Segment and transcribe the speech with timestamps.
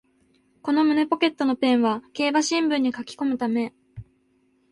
[0.63, 3.71] この胸ポケットのペンは競馬新聞に書きこむため